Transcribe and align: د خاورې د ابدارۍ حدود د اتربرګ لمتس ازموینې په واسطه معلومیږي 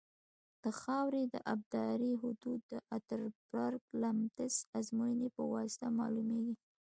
د 0.63 0.65
خاورې 0.79 1.23
د 1.33 1.35
ابدارۍ 1.53 2.13
حدود 2.21 2.59
د 2.71 2.73
اتربرګ 2.97 3.81
لمتس 4.01 4.55
ازموینې 4.77 5.29
په 5.35 5.43
واسطه 5.53 5.87
معلومیږي 5.99 6.55